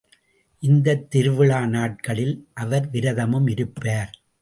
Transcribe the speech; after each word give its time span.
இந்தத் 0.63 1.09
திருவிழா 1.09 1.65
நாட்களில் 1.65 2.47
அவர் 2.53 2.89
விரதமும் 2.91 3.49
இருப்பார். 3.49 4.13